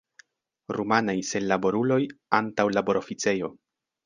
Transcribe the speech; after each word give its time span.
Rumanaj 0.77 1.15
senlaboruloj 1.33 2.01
antaŭ 2.41 2.67
laboroficejo. 2.79 3.53